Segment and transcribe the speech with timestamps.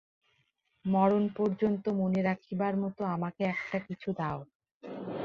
[0.85, 4.39] মরণ পর্যন্ত মনে রাখিবার মতো আমাকে একটা-কিছু দাও।